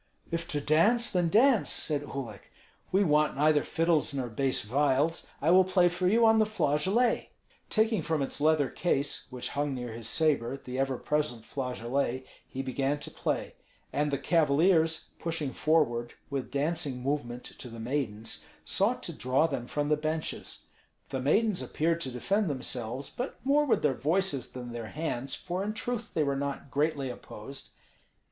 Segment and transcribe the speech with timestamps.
[0.31, 2.51] "If to dance, then dance," said Uhlik.
[2.91, 5.27] "We want neither fiddles nor bass viols.
[5.43, 7.29] I will play for you on the flageolet."
[7.69, 12.63] Taking from its leather case which hung near his sabre the ever present flageolet, he
[12.63, 13.53] began to play;
[13.93, 19.67] and the cavaliers, pushing forward with dancing movement to the maidens, sought to draw them
[19.67, 20.65] from the benches.
[21.09, 25.63] The maidens appeared to defend themselves, but more with their voices than their hands, for
[25.63, 27.69] in truth they were not greatly opposed.